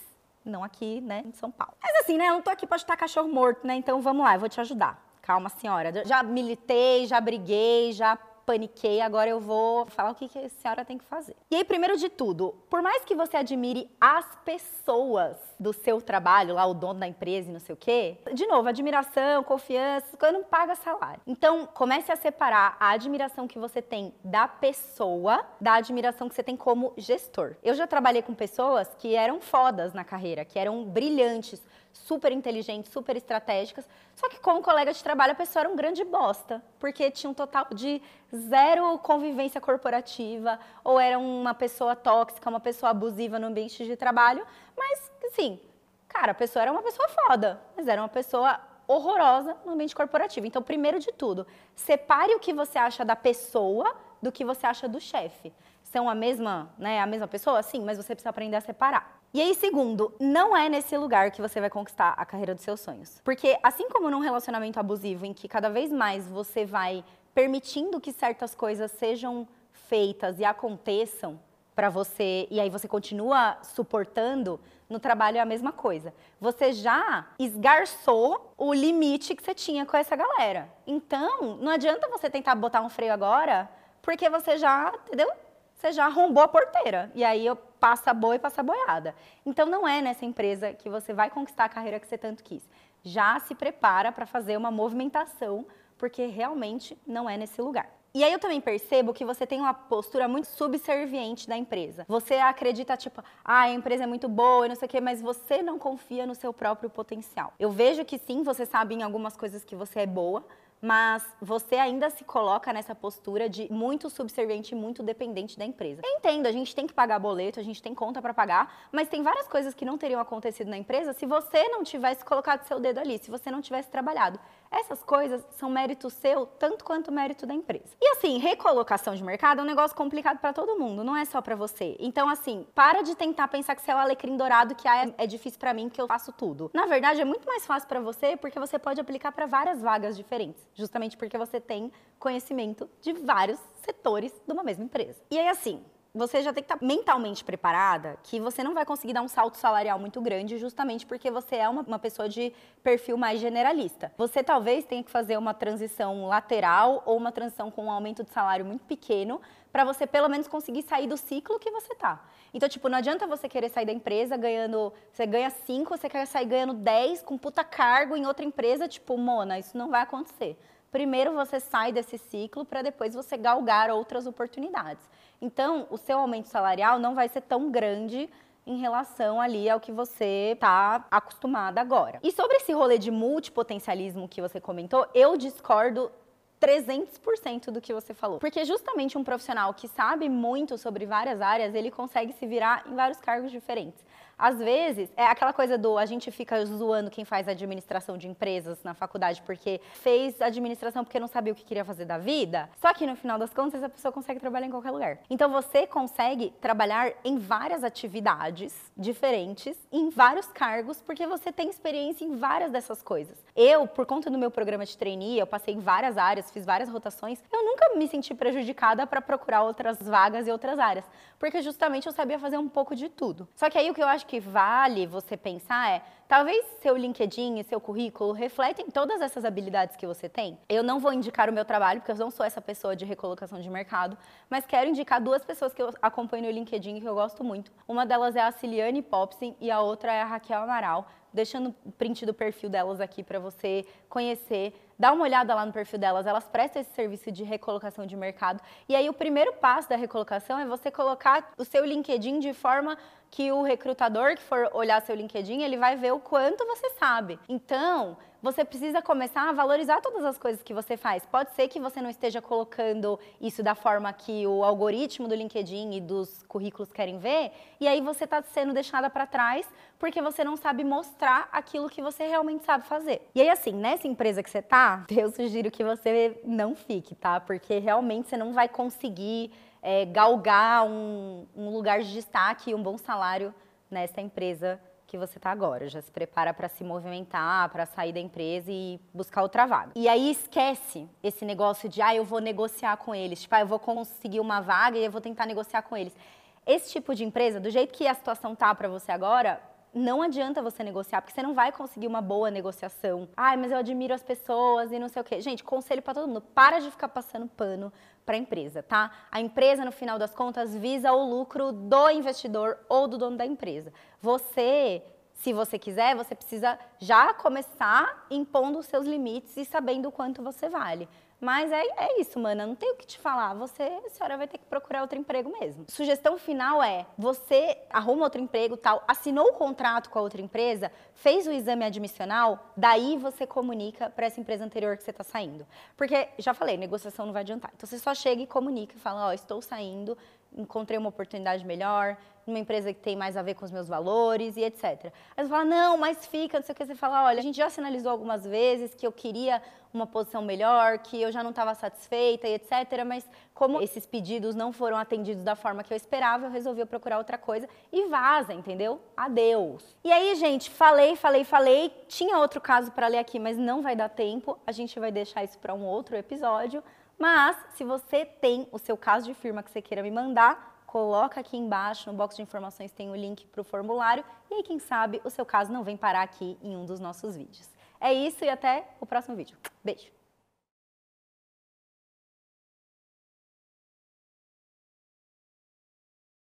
Não 0.45 0.65
aqui, 0.65 1.01
né, 1.01 1.23
em 1.25 1.33
São 1.33 1.51
Paulo. 1.51 1.75
Mas 1.83 1.95
assim, 2.01 2.17
né, 2.17 2.29
eu 2.29 2.33
não 2.33 2.43
tô 2.43 2.51
aqui 2.51 2.67
pra 2.67 2.79
chutar 2.79 2.97
cachorro 2.97 3.29
morto, 3.29 3.67
né? 3.67 3.75
Então 3.75 4.01
vamos 4.01 4.25
lá, 4.25 4.35
eu 4.35 4.41
vou 4.41 4.49
te 4.49 4.61
ajudar. 4.61 5.01
Calma, 5.21 5.49
senhora. 5.49 6.05
Já 6.05 6.23
militei, 6.23 7.07
já 7.07 7.21
briguei, 7.21 7.93
já 7.93 8.19
paniquei, 8.45 9.01
agora 9.01 9.31
eu 9.31 9.41
vou 9.41 9.87
falar 9.87 10.11
o 10.11 10.15
que, 10.15 10.29
que 10.29 10.39
a 10.39 10.49
senhora 10.49 10.85
tem 10.85 10.99
que 10.99 11.05
fazer. 11.05 11.37
E 11.51 11.57
aí, 11.57 11.65
primeiro 11.65 11.97
de 11.97 12.09
tudo, 12.09 12.55
por 12.69 12.83
mais 12.83 13.05
que 13.05 13.15
você 13.15 13.37
admire 13.37 13.91
as 14.01 14.27
pessoas 14.45 15.37
do 15.59 15.73
seu 15.73 16.01
trabalho, 16.01 16.55
lá 16.55 16.67
o 16.67 16.75
dono 16.75 17.01
da 17.01 17.07
empresa 17.07 17.51
e 17.51 17.53
não 17.53 17.61
sei 17.61 17.73
o 17.73 17.79
quê, 17.79 18.19
de 18.35 18.47
novo, 18.47 18.69
admiração, 18.69 19.43
confiança, 19.45 20.17
quando 20.17 20.35
não 20.35 20.45
paga 20.45 20.75
salário. 20.75 21.21
Então, 21.27 21.67
comece 21.67 22.11
a 22.11 22.17
separar 22.17 22.77
a 22.79 22.91
admiração 22.91 23.47
que 23.47 23.59
você 23.59 23.81
tem 23.81 24.13
da 24.25 24.49
pessoa 24.49 25.45
da 25.61 25.75
admiração 25.75 26.29
que 26.29 26.35
você 26.35 26.43
tem 26.43 26.57
como 26.57 26.93
gestor. 26.97 27.57
Eu 27.63 27.75
já 27.75 27.87
trabalhei 27.87 28.23
com 28.23 28.35
pessoas 28.35 28.89
que 28.99 29.15
eram 29.15 29.41
fodas 29.41 29.93
na 29.93 30.05
carreira, 30.05 30.45
que 30.45 30.59
eram 30.59 30.85
brilhantes, 30.85 31.63
super 31.93 32.33
inteligentes, 32.33 32.91
super 32.93 33.17
estratégicas. 33.17 33.89
Só 34.15 34.29
que 34.29 34.41
como 34.41 34.63
colega 34.63 34.93
de 34.93 35.03
trabalho, 35.03 35.33
a 35.33 35.35
pessoa 35.35 35.63
era 35.63 35.69
um 35.69 35.77
grande 35.77 36.05
bosta, 36.05 36.63
porque 36.79 37.11
tinha 37.11 37.31
um 37.31 37.35
total 37.35 37.67
de 37.73 38.03
zero 38.35 38.99
convivência 38.99 39.61
corporativa, 39.61 40.59
ou 40.83 40.99
era 40.99 41.19
uma 41.19 41.55
pessoa 41.55 41.95
tóxica, 41.95 42.49
uma 42.49 42.61
pessoa 42.61 42.91
abusiva 42.91 43.39
no 43.39 43.47
ambiente 43.47 43.85
de 43.85 43.97
trabalho. 43.97 44.47
Mas, 44.77 45.11
assim, 45.27 45.61
cara, 46.09 46.33
a 46.33 46.35
pessoa 46.35 46.63
era 46.63 46.73
uma 46.73 46.83
pessoa 46.83 47.09
foda, 47.09 47.61
mas 47.77 47.87
era 47.87 48.01
uma 48.01 48.09
pessoa 48.09 48.61
horrorosa 48.87 49.57
no 49.65 49.73
ambiente 49.73 49.95
corporativo. 49.95 50.47
Então, 50.47 50.63
primeiro 50.63 50.99
de 50.99 51.13
tudo, 51.13 51.47
separe 51.75 52.35
o 52.35 52.41
que 52.41 52.53
você 52.53 52.79
acha 52.79 53.05
da 53.05 53.17
pessoa 53.17 53.95
do 54.21 54.31
que 54.31 54.45
você 54.45 54.67
acha 54.67 54.89
do 54.89 55.01
chefe. 55.01 55.53
São 55.83 56.09
a 56.09 56.15
mesma, 56.15 56.71
né, 56.79 57.01
a 57.01 57.07
mesma 57.07 57.29
pessoa? 57.29 57.63
Sim, 57.63 57.85
mas 57.85 57.97
você 57.97 58.15
precisa 58.15 58.31
aprender 58.31 58.57
a 58.57 58.61
separar. 58.61 59.22
E 59.35 59.41
aí, 59.41 59.55
segundo, 59.55 60.15
não 60.21 60.55
é 60.55 60.69
nesse 60.69 60.95
lugar 60.99 61.31
que 61.31 61.41
você 61.41 61.59
vai 61.59 61.71
conquistar 61.71 62.11
a 62.19 62.25
carreira 62.27 62.55
dos 62.55 62.63
seus 62.63 62.81
sonhos. 62.81 63.19
Porque 63.25 63.59
assim 63.63 63.89
como 63.89 64.11
num 64.11 64.19
relacionamento 64.19 64.79
abusivo 64.79 65.25
em 65.25 65.33
que 65.33 65.49
cada 65.49 65.71
vez 65.71 65.91
mais 65.91 66.29
você 66.29 66.67
vai 66.67 67.03
permitindo 67.35 67.99
que 67.99 68.13
certas 68.13 68.55
coisas 68.55 68.91
sejam 68.91 69.49
feitas 69.73 70.39
e 70.39 70.45
aconteçam 70.45 71.41
para 71.75 71.89
você 71.89 72.47
e 72.51 72.61
aí 72.61 72.69
você 72.69 72.87
continua 72.87 73.57
suportando, 73.63 74.61
no 74.87 75.01
trabalho 75.01 75.39
é 75.39 75.41
a 75.41 75.47
mesma 75.47 75.73
coisa. 75.73 76.13
Você 76.39 76.75
já 76.75 77.27
esgarçou 77.39 78.53
o 78.59 78.75
limite 78.75 79.35
que 79.35 79.43
você 79.43 79.55
tinha 79.55 79.87
com 79.87 79.97
essa 79.97 80.15
galera. 80.15 80.69
Então, 80.87 81.57
não 81.57 81.73
adianta 81.73 82.07
você 82.09 82.29
tentar 82.29 82.55
botar 82.55 82.83
um 82.83 82.91
freio 82.91 83.15
agora, 83.15 83.71
porque 84.03 84.29
você 84.29 84.59
já, 84.59 84.93
entendeu? 85.07 85.31
Você 85.75 85.93
já 85.93 86.05
arrombou 86.05 86.43
a 86.43 86.49
porteira. 86.49 87.11
E 87.15 87.25
aí 87.25 87.47
eu 87.47 87.57
passa 87.83 88.15
boi, 88.15 88.39
passa 88.39 88.63
boiada. 88.63 89.13
Então 89.45 89.67
não 89.67 89.89
é 89.89 90.01
nessa 90.01 90.25
empresa 90.25 90.73
que 90.73 90.89
você 90.89 91.13
vai 91.13 91.29
conquistar 91.29 91.65
a 91.65 91.69
carreira 91.69 91.99
que 91.99 92.07
você 92.07 92.17
tanto 92.17 92.45
quis. 92.45 92.63
Já 93.03 93.41
se 93.41 93.57
prepara 93.57 94.13
para 94.13 94.25
fazer 94.25 94.57
uma 94.57 94.71
movimentação, 94.71 95.67
porque 95.99 96.27
realmente 96.27 96.97
não 97.05 97.29
é 97.29 97.37
nesse 97.37 97.61
lugar. 97.61 97.91
E 98.15 98.23
aí 98.23 98.33
eu 98.33 98.39
também 98.39 98.61
percebo 98.61 99.13
que 99.13 99.25
você 99.25 99.45
tem 99.45 99.59
uma 99.59 99.75
postura 99.75 100.29
muito 100.29 100.47
subserviente 100.47 101.49
da 101.49 101.57
empresa. 101.57 102.05
Você 102.07 102.35
acredita, 102.35 102.97
tipo, 102.97 103.21
ah, 103.45 103.63
a 103.63 103.71
empresa 103.71 104.05
é 104.05 104.07
muito 104.07 104.29
boa 104.29 104.67
e 104.67 104.69
não 104.69 104.77
sei 104.77 104.87
o 104.87 104.89
quê, 104.89 105.01
mas 105.01 105.21
você 105.21 105.61
não 105.61 105.77
confia 105.77 106.25
no 106.25 106.37
seu 106.37 106.53
próprio 106.53 106.89
potencial. 106.89 107.53
Eu 107.59 107.73
vejo 107.73 108.05
que 108.05 108.17
sim, 108.17 108.45
você 108.45 108.65
sabe 108.65 108.95
em 108.95 109.03
algumas 109.03 109.37
coisas 109.37 109.65
que 109.65 109.75
você 109.75 110.01
é 110.01 110.07
boa, 110.07 110.45
mas 110.83 111.25
você 111.41 111.77
ainda 111.77 112.11
se 112.11 112.25
coloca 112.25 112.73
nessa 112.73 112.93
postura 112.93 113.49
de 113.49 113.73
muito 113.73 114.11
subserviente, 114.11 114.75
muito 114.75 115.01
dependente 115.01 115.57
da 115.57 115.65
empresa. 115.65 116.03
Entendo, 116.05 116.47
a 116.47 116.53
gente 116.53 116.75
tem 116.75 116.89
que 116.89 116.93
pagar 116.93 117.21
boleto, 117.21 117.61
a 117.61 117.63
gente 117.63 117.81
tem 117.81 117.95
conta 117.95 118.21
para 118.21 118.35
pagar, 118.35 118.89
mas 118.91 119.09
tem 119.09 119.23
várias 119.23 119.47
coisas 119.47 119.75
que 119.75 119.85
não 119.85 119.97
teriam 119.97 120.21
acontecido 120.21 120.69
na 120.69 120.77
empresa 120.77 121.13
se 121.13 121.25
você 121.25 121.69
não 121.69 121.85
tivesse 121.85 122.25
colocado 122.25 122.65
seu 122.65 122.81
dedo 122.81 122.99
ali, 122.99 123.17
se 123.19 123.31
você 123.31 123.49
não 123.49 123.63
tivesse 123.63 123.89
trabalhado. 123.91 124.41
Essas 124.73 125.05
coisas 125.05 125.47
são 125.59 125.69
mérito 125.69 126.09
seu, 126.09 126.47
tanto 126.47 126.83
quanto 126.83 127.13
mérito 127.13 127.45
da 127.45 127.53
empresa. 127.53 127.95
E 128.01 128.09
assim, 128.13 128.39
recolocação 128.39 129.15
de 129.15 129.23
mercado 129.23 129.61
é 129.61 129.63
um 129.63 129.67
negócio 129.67 129.95
complicado 129.95 130.39
para 130.39 130.53
todo 130.53 130.79
mundo, 130.79 131.05
não 131.05 131.15
é 131.15 131.27
só 131.27 131.43
para 131.43 131.55
você. 131.55 131.95
Então, 132.01 132.27
assim, 132.27 132.67
para 132.75 133.03
de 133.03 133.15
tentar 133.15 133.49
pensar 133.49 133.77
que 133.77 133.83
você 133.83 133.91
é 133.91 133.95
o 133.95 133.99
alecrim 133.99 134.35
dourado, 134.37 134.75
que 134.75 134.89
ah, 134.89 135.05
é, 135.05 135.15
é 135.19 135.27
difícil 135.27 135.61
para 135.61 135.75
mim, 135.75 135.91
que 135.91 136.01
eu 136.01 136.09
faço 136.09 136.33
tudo. 136.33 136.71
Na 136.73 136.87
verdade, 136.87 137.21
é 137.21 137.25
muito 137.25 137.47
mais 137.47 137.67
fácil 137.67 137.87
para 137.87 138.01
você, 138.01 138.35
porque 138.37 138.59
você 138.59 138.79
pode 138.79 139.01
aplicar 139.01 139.31
para 139.33 139.45
várias 139.45 139.83
vagas 139.83 140.17
diferentes, 140.17 140.67
justamente 140.73 141.17
porque 141.19 141.37
você 141.37 141.61
tem 141.61 141.93
conhecimento 142.19 142.89
de 143.03 143.13
vários 143.13 143.61
setores 143.85 144.33
de 144.47 144.53
uma 144.53 144.63
mesma 144.63 144.85
empresa. 144.85 145.21
E 145.31 145.39
aí, 145.39 145.49
assim, 145.49 145.85
você 146.15 146.43
já 146.43 146.53
tem 146.53 146.63
que 146.63 146.71
estar 146.71 146.79
tá 146.79 146.85
mentalmente 146.85 147.43
preparada 147.43 148.19
que 148.23 148.39
você 148.39 148.63
não 148.63 148.75
vai 148.75 148.85
conseguir 148.85 149.15
dar 149.15 149.23
um 149.23 149.29
salto 149.29 149.57
salarial 149.57 149.99
muito 149.99 150.21
grande, 150.21 150.59
justamente 150.59 151.07
porque 151.07 151.31
você 151.31 151.57
é 151.57 151.69
uma, 151.69 151.81
uma, 151.83 151.99
pessoa 151.99 152.29
de 152.29 152.53
perfil 152.83 153.17
mais 153.17 153.41
generalista. 153.41 154.13
Você 154.19 154.43
talvez 154.43 154.85
tenha 154.85 155.03
que 155.03 155.11
fazer 155.11 155.39
uma 155.39 155.55
transição 155.55 156.27
lateral 156.27 157.03
ou 157.07 157.17
uma 157.17 157.33
transição 157.33 157.71
com 157.71 157.87
um 157.87 157.91
aumento 157.91 158.23
de 158.23 158.31
salário 158.31 158.65
muito 158.65 158.85
pequeno 158.85 159.41
para 159.73 159.85
você 159.85 160.07
pelo 160.07 160.29
menos 160.29 160.47
conseguir 160.47 160.83
sair 160.83 161.07
do 161.07 161.17
ciclo 161.17 161.59
que 161.59 161.71
você 161.71 161.95
tá. 161.95 162.23
Então, 162.53 162.69
tipo, 162.69 162.91
não 162.91 162.99
adianta 162.99 163.27
você 163.27 163.49
querer 163.49 163.71
sair 163.71 163.87
da 163.87 163.93
empresa 163.93 164.37
ganhando, 164.37 164.93
você 165.11 165.25
ganha 165.25 165.49
5, 165.49 165.97
você 165.97 166.11
quer 166.11 166.27
sair 166.27 166.45
ganhando 166.45 166.75
10 166.75 167.23
com 167.23 167.39
puta 167.39 167.65
cargo 167.65 168.15
em 168.15 168.27
outra 168.27 168.45
empresa, 168.45 168.87
tipo, 168.87 169.17
Mona, 169.17 169.59
isso 169.59 169.79
não 169.79 169.89
vai 169.89 170.03
acontecer. 170.03 170.59
Primeiro 170.93 171.33
você 171.33 171.59
sai 171.59 171.91
desse 171.91 172.19
ciclo 172.19 172.67
para 172.67 172.83
depois 172.83 173.15
você 173.15 173.39
galgar 173.39 173.91
outras 173.91 174.27
oportunidades. 174.27 175.03
Então, 175.41 175.87
o 175.91 175.97
seu 175.97 176.19
aumento 176.19 176.49
salarial 176.49 176.99
não 176.99 177.15
vai 177.15 177.29
ser 177.29 177.41
tão 177.41 177.71
grande 177.71 178.29
em 178.67 178.77
relação 178.77 179.41
ali 179.41 179.69
ao 179.71 179.81
que 179.81 179.91
você 179.91 180.53
está 180.53 181.05
acostumada 181.11 181.81
agora. 181.81 182.21
E 182.23 182.31
sobre 182.31 182.59
esse 182.59 182.73
rolê 182.73 182.99
de 182.99 183.11
multipotencialismo 183.11 184.29
que 184.29 184.43
você 184.43 184.61
comentou, 184.61 185.07
eu 185.15 185.37
discordo 185.37 186.13
300% 186.61 187.71
do 187.71 187.81
que 187.81 187.93
você 187.93 188.15
falou. 188.15 188.39
Porque 188.39 188.65
justamente 188.65 189.17
um 189.17 189.25
profissional 189.25 189.75
que 189.75 189.89
sabe 189.89 190.29
muito 190.29 190.79
sobre 190.79 191.07
várias 191.07 191.41
áreas, 191.41 191.75
ele 191.75 191.91
consegue 191.91 192.35
se 192.35 192.47
virar 192.47 192.85
em 192.87 192.95
vários 192.95 193.19
cargos 193.19 193.51
diferentes. 193.51 194.05
Às 194.43 194.59
vezes, 194.59 195.09
é 195.17 195.25
aquela 195.25 195.53
coisa 195.53 195.79
do 195.79 195.97
a 195.97 196.05
gente 196.05 196.29
fica 196.33 196.67
zoando 196.67 197.13
quem 197.13 197.25
faz 197.25 197.47
administração 197.47 198.19
de 198.19 198.27
empresas 198.27 198.83
na 198.83 198.93
faculdade 198.93 199.41
porque 199.43 199.81
fez 199.95 200.43
administração 200.43 201.05
porque 201.05 201.21
não 201.21 201.29
sabia 201.29 201.53
o 201.53 201.55
que 201.55 201.65
queria 201.65 201.85
fazer 201.85 202.07
da 202.07 202.19
vida. 202.19 202.69
Só 202.81 202.93
que 202.93 203.07
no 203.07 203.15
final 203.15 203.39
das 203.39 203.55
contas, 203.55 203.85
a 203.85 203.89
pessoa 203.89 204.11
consegue 204.11 204.41
trabalhar 204.41 204.67
em 204.67 204.71
qualquer 204.73 204.91
lugar. 204.91 205.19
Então 205.31 205.49
você 205.49 205.87
consegue 205.87 206.53
trabalhar 206.61 207.13
em 207.25 207.39
várias 207.39 207.85
atividades 207.85 208.75
diferentes, 208.97 209.77
em 209.93 210.11
vários 210.11 210.47
cargos, 210.49 211.01
porque 211.01 211.25
você 211.25 211.53
tem 211.53 211.71
experiência 211.71 212.25
em 212.25 212.35
várias 212.35 212.73
dessas 212.73 213.01
coisas. 213.01 213.39
Eu, 213.55 213.87
por 213.87 214.07
conta 214.07 214.29
do 214.29 214.37
meu 214.37 214.51
programa 214.51 214.85
de 214.85 214.99
trainee, 214.99 215.39
eu 215.39 215.47
passei 215.47 215.75
em 215.75 215.79
várias 215.79 216.19
áreas, 216.19 216.51
fiz 216.51 216.67
várias 216.67 216.89
rotações, 216.89 217.39
eu 217.53 217.65
nunca 217.65 217.95
me 217.95 218.09
senti 218.09 218.35
prejudicada 218.35 219.07
para 219.07 219.23
procurar 219.23 219.63
outras 219.63 219.99
vagas 220.03 220.49
e 220.49 220.51
outras 220.51 220.81
áreas, 220.81 221.05
porque 221.39 221.63
justamente 221.63 222.09
eu 222.09 222.13
sabia 222.13 222.41
fazer 222.41 222.59
um 222.59 222.69
pouco 222.69 222.97
de 222.97 223.09
tudo. 223.09 223.47
Só 223.55 223.71
que 223.71 223.79
aí 223.79 223.89
o 223.89 223.95
que 223.95 224.03
eu 224.03 224.09
acho 224.09 224.27
que 224.33 224.41
vale 224.41 225.07
você 225.07 225.37
pensar 225.37 225.91
é, 225.91 226.03
talvez 226.27 226.65
seu 226.81 226.97
LinkedIn 226.97 227.59
e 227.59 227.65
seu 227.65 227.79
currículo 227.79 228.33
refletem 228.33 228.87
todas 228.91 229.21
essas 229.21 229.45
habilidades 229.45 229.95
que 229.95 230.07
você 230.07 230.27
tem. 230.27 230.59
Eu 230.71 230.83
não 230.83 230.99
vou 230.99 231.13
indicar 231.13 231.51
o 231.51 231.53
meu 231.53 231.67
trabalho, 231.67 232.01
porque 232.01 232.13
eu 232.13 232.17
não 232.17 232.31
sou 232.31 232.47
essa 232.47 232.59
pessoa 232.59 232.97
de 232.97 233.05
recolocação 233.05 233.61
de 233.61 233.69
mercado, 233.69 234.17
mas 234.49 234.65
quero 234.65 234.89
indicar 234.89 235.21
duas 235.21 235.45
pessoas 235.45 235.75
que 235.75 235.83
eu 235.83 235.91
acompanho 236.01 236.45
no 236.45 236.51
LinkedIn 236.51 236.99
que 236.99 237.07
eu 237.07 237.15
gosto 237.15 237.45
muito. 237.45 237.71
Uma 237.87 238.07
delas 238.07 238.35
é 238.35 238.41
a 238.41 238.51
Ciliane 238.51 239.03
Popsin 239.03 239.55
e 239.61 239.71
a 239.71 239.83
outra 239.83 240.11
é 240.11 240.23
a 240.23 240.25
Raquel 240.25 240.63
Amaral 240.63 241.07
deixando 241.33 241.75
o 241.85 241.93
print 241.93 242.27
do 242.27 242.35
perfil 242.35 242.69
delas 242.69 243.01
aqui 243.01 243.23
para 243.23 243.39
você 243.39 243.87
conhecer. 244.09 244.75
Dá 244.99 245.13
uma 245.13 245.25
olhada 245.25 245.55
lá 245.55 245.65
no 245.65 245.73
perfil 245.73 245.99
delas, 245.99 246.27
elas 246.27 246.45
prestam 246.45 246.83
esse 246.83 246.93
serviço 246.93 247.33
de 247.33 247.43
recolocação 247.43 248.07
de 248.07 248.15
mercado. 248.15 248.63
E 248.89 248.95
aí 248.95 249.09
o 249.09 249.13
primeiro 249.13 249.55
passo 249.55 249.89
da 249.89 249.97
recolocação 249.97 250.59
é 250.59 250.67
você 250.67 250.91
colocar 250.91 251.53
o 251.57 251.65
seu 251.65 251.85
LinkedIn 251.85 252.39
de 252.39 252.53
forma 252.53 252.97
que 253.33 253.51
o 253.51 253.63
recrutador 253.63 254.37
que 254.37 254.43
for 254.43 254.69
olhar 254.75 255.01
seu 255.01 255.17
LinkedIn, 255.17 255.63
ele 255.63 255.79
vai 255.79 255.97
ver 255.97 256.13
o 256.13 256.21
quanto 256.21 256.67
você 256.67 256.91
sabe. 256.91 257.41
Então, 257.49 258.19
você 258.43 258.63
precisa 258.63 259.01
começar 259.01 259.49
a 259.49 259.53
valorizar 259.53 260.03
todas 260.03 260.23
as 260.23 260.37
coisas 260.37 260.63
que 260.63 260.75
você 260.75 260.99
faz. 260.99 261.25
Pode 261.25 261.51
ser 261.53 261.67
que 261.69 261.81
você 261.81 262.03
não 262.03 262.11
esteja 262.11 262.43
colocando 262.43 263.19
isso 263.41 263.63
da 263.63 263.75
forma 263.75 264.13
que 264.13 264.47
o 264.47 264.63
algoritmo 264.63 265.27
do 265.27 265.35
LinkedIn 265.35 265.95
e 265.95 266.01
dos 266.01 266.43
currículos 266.43 266.93
querem 266.93 267.19
ver, 267.19 267.53
e 267.81 267.89
aí 267.89 268.03
você 268.03 268.25
está 268.25 268.43
sendo 268.43 268.75
deixada 268.75 269.09
para 269.09 269.27
trás 269.27 269.67
porque 269.99 270.21
você 270.21 270.45
não 270.45 270.57
sabe 270.57 270.85
mostrar 270.85 271.49
aquilo 271.53 271.89
que 271.89 272.03
você 272.03 272.27
realmente 272.27 272.67
sabe 272.67 272.85
fazer. 272.85 273.23
E 273.35 273.41
aí, 273.41 273.49
assim, 273.49 273.73
nessa 273.73 274.07
empresa 274.07 274.43
que 274.43 274.51
você 274.51 274.61
tá, 274.61 275.07
eu 275.17 275.31
sugiro 275.31 275.71
que 275.71 275.83
você 275.83 276.39
não 276.45 276.75
fique, 276.75 277.15
tá? 277.15 277.41
Porque 277.41 277.79
realmente 277.79 278.29
você 278.29 278.37
não 278.37 278.53
vai 278.53 278.69
conseguir 278.69 279.51
é, 279.83 280.05
galgar 280.05 280.87
um, 280.87 281.47
um 281.55 281.71
lugar 281.71 282.01
de 282.01 282.13
destaque 282.13 282.71
e 282.71 282.75
um 282.75 282.83
bom 282.83 282.97
salário 282.97 283.53
nessa 283.91 284.21
empresa 284.21 284.81
que 285.07 285.19
você 285.19 285.37
está 285.37 285.51
agora. 285.51 285.89
Já 285.89 286.01
se 286.01 286.11
prepara 286.11 286.55
para 286.55 286.69
se 286.69 286.83
movimentar, 286.83 287.69
para 287.69 287.85
sair 287.85 288.15
da 288.15 288.21
empresa 288.21 288.71
e 288.73 288.99
buscar 289.13 289.43
outra 289.43 289.67
vaga. 289.67 289.93
E 289.95 290.09
aí 290.09 290.31
esquece 290.31 291.07
esse 291.23 291.45
negócio 291.45 291.87
de, 291.89 292.01
ah, 292.01 292.15
eu 292.15 292.25
vou 292.25 292.39
negociar 292.39 292.97
com 292.97 293.15
eles. 293.15 293.43
Tipo, 293.43 293.57
ah, 293.57 293.61
eu 293.61 293.67
vou 293.67 293.79
conseguir 293.79 294.41
uma 294.41 294.61
vaga 294.61 294.97
e 294.97 295.05
eu 295.05 295.11
vou 295.11 295.21
tentar 295.21 295.45
negociar 295.45 295.83
com 295.83 295.95
eles. 295.95 296.17
Esse 296.65 296.93
tipo 296.93 297.15
de 297.15 297.25
empresa, 297.25 297.61
do 297.61 297.69
jeito 297.69 297.93
que 297.93 298.07
a 298.07 298.15
situação 298.15 298.55
tá 298.55 298.75
para 298.75 298.89
você 298.89 299.11
agora, 299.13 299.61
não 299.95 300.23
adianta 300.23 300.63
você 300.63 300.83
negociar, 300.83 301.21
porque 301.21 301.35
você 301.35 301.43
não 301.43 301.55
vai 301.55 301.71
conseguir 301.71 302.07
uma 302.07 302.23
boa 302.23 302.51
negociação. 302.51 303.29
Ai, 303.37 303.57
mas 303.57 303.71
eu 303.71 303.79
admiro 303.79 304.15
as 304.15 304.23
pessoas 304.23 304.91
e 304.91 304.99
não 304.99 305.09
sei 305.09 305.21
o 305.21 305.25
quê. 305.25 305.41
Gente, 305.41 305.63
conselho 305.63 306.01
para 306.01 306.15
todo 306.15 306.29
mundo: 306.29 306.41
para 306.41 306.79
de 306.79 306.91
ficar 306.91 307.09
passando 307.09 307.47
pano 307.47 307.93
para 308.25 308.35
a 308.35 308.39
empresa, 308.39 308.83
tá? 308.83 309.11
A 309.31 309.41
empresa, 309.41 309.85
no 309.85 309.93
final 309.93 310.19
das 310.19 310.35
contas, 310.35 310.75
visa 310.75 311.13
o 311.13 311.29
lucro 311.29 311.73
do 311.73 312.11
investidor 312.11 312.79
ou 312.89 313.07
do 313.07 313.19
dono 313.19 313.37
da 313.37 313.45
empresa. 313.45 313.93
Você 314.21 315.03
se 315.35 315.53
você 315.53 315.77
quiser, 315.77 316.15
você 316.15 316.37
precisa 316.37 316.79
já 317.01 317.35
começar 317.35 318.27
impondo 318.31 318.79
os 318.79 318.87
seus 318.87 319.05
limites 319.05 319.57
e 319.57 319.65
sabendo 319.65 320.09
o 320.09 320.13
quanto 320.13 320.41
você 320.41 320.69
vale. 320.69 321.09
Mas 321.43 321.73
é, 321.73 321.83
é 321.97 322.21
isso, 322.21 322.39
mana. 322.39 322.65
Não 322.65 322.77
tem 322.77 322.93
o 322.93 322.95
que 322.95 323.05
te 323.05 323.19
falar. 323.19 323.53
Você, 323.55 323.83
a 323.83 324.11
senhora 324.11 324.37
vai 324.37 324.47
ter 324.47 324.59
que 324.59 324.65
procurar 324.65 325.03
outro 325.03 325.19
emprego 325.19 325.51
mesmo. 325.51 325.85
Sugestão 325.89 326.39
final 326.39 326.81
é: 326.81 327.05
você 327.19 327.77
arruma 327.91 328.23
outro 328.23 328.41
emprego, 328.41 328.77
tal, 328.77 329.03
assinou 329.09 329.49
o 329.49 329.53
contrato 329.55 330.09
com 330.09 330.21
a 330.21 330.23
outra 330.23 330.41
empresa, 330.41 330.93
fez 331.15 331.45
o 331.49 331.51
exame 331.51 331.85
admissional, 331.85 332.71
daí 332.77 333.17
você 333.17 333.45
comunica 333.45 334.09
para 334.09 334.27
essa 334.27 334.41
empresa 334.41 334.65
anterior 334.65 334.97
que 334.97 335.03
você 335.03 335.11
está 335.11 335.25
saindo. 335.25 335.67
Porque, 335.97 336.29
já 336.39 336.55
falei, 336.55 336.77
negociação 336.77 337.27
não 337.27 337.33
vai 337.33 337.43
adiantar. 337.43 337.73
Então 337.75 337.89
você 337.89 337.99
só 337.99 338.15
chega 338.15 338.43
e 338.43 338.47
comunica 338.47 338.95
e 338.97 339.01
fala: 339.01 339.27
Ó, 339.27 339.29
oh, 339.31 339.33
estou 339.33 339.61
saindo, 339.61 340.17
encontrei 340.57 340.99
uma 340.99 341.09
oportunidade 341.09 341.65
melhor, 341.65 342.17
numa 342.47 342.59
empresa 342.59 342.93
que 342.93 343.01
tem 343.01 343.17
mais 343.17 343.37
a 343.37 343.43
ver 343.43 343.55
com 343.55 343.65
os 343.65 343.71
meus 343.71 343.89
valores 343.89 344.57
e 344.57 344.63
etc. 344.63 345.13
Aí 345.37 345.45
você 345.45 345.49
fala, 345.49 345.65
não, 345.65 345.97
mas 345.97 346.27
fica, 346.27 346.59
não 346.59 346.65
sei 346.65 346.73
o 346.73 346.77
que. 346.77 346.85
Você 346.85 346.95
fala, 346.95 347.25
olha, 347.25 347.39
a 347.39 347.43
gente 347.43 347.57
já 347.57 347.71
sinalizou 347.71 348.11
algumas 348.11 348.45
vezes 348.45 348.95
que 348.95 349.07
eu 349.07 349.13
queria 349.13 349.63
uma 349.93 350.07
posição 350.07 350.43
melhor, 350.43 350.99
que 350.99 351.21
eu 351.21 351.31
já 351.31 351.43
não 351.43 351.51
estava 351.51 351.75
satisfeita 351.75 352.49
e 352.49 352.55
etc. 352.55 353.05
Mas 353.07 353.29
como 353.55 353.81
esses 353.81 354.07
pedidos 354.07 354.55
não 354.55 354.73
foram 354.73 354.97
atendidos 354.97 355.45
da 355.45 355.55
forma 355.55 355.85
que 355.85 355.93
eu 355.93 355.97
esperava, 355.97 356.47
eu 356.47 356.51
resolvi 356.51 356.85
procurar 356.85 357.19
outra 357.19 357.37
coisa 357.37 357.69
e 357.93 358.09
vaza, 358.09 358.53
entendeu? 358.55 359.01
Adeus. 359.17 359.97
E 360.03 360.11
aí, 360.11 360.35
gente, 360.35 360.71
falei, 360.71 361.15
falei, 361.15 361.45
falei. 361.45 361.93
Tinha 362.09 362.39
outro 362.39 362.61
caso 362.61 362.91
para 362.91 363.07
ler 363.07 363.19
aqui, 363.19 363.39
mas 363.39 363.57
não 363.57 363.83
vai 363.83 363.95
dar 363.95 364.09
tempo. 364.09 364.59
A 364.67 364.73
gente 364.73 364.99
vai 364.99 365.13
deixar 365.13 365.45
isso 365.45 365.59
para 365.59 365.75
um 365.75 365.85
outro 365.85 366.17
episódio. 366.17 366.83
Mas, 367.23 367.57
se 367.77 367.85
você 367.85 368.25
tem 368.27 368.67
o 368.73 368.81
seu 368.81 368.97
caso 368.97 369.27
de 369.27 369.33
firma 369.33 369.63
que 369.63 369.71
você 369.71 369.81
queira 369.81 370.03
me 370.03 370.11
mandar, 370.11 370.83
coloca 370.85 371.39
aqui 371.39 371.57
embaixo, 371.57 372.11
no 372.11 372.19
box 372.19 372.35
de 372.35 372.43
informações 372.43 372.91
tem 372.91 373.11
o 373.11 373.15
link 373.15 373.47
para 373.47 373.61
o 373.61 373.65
formulário. 373.65 374.25
E 374.51 374.55
aí, 374.55 374.63
quem 374.65 374.81
sabe, 374.81 375.21
o 375.25 375.31
seu 375.31 375.47
caso 375.47 375.73
não 375.73 375.85
vem 375.85 375.97
parar 375.97 376.23
aqui 376.23 376.59
em 376.61 376.77
um 376.77 376.85
dos 376.85 376.99
nossos 376.99 377.37
vídeos. 377.37 377.71
É 378.01 378.13
isso 378.13 378.45
e 378.45 378.49
até 378.49 378.89
o 379.01 379.07
próximo 379.07 379.37
vídeo. 379.37 379.57
Beijo! 379.85 380.22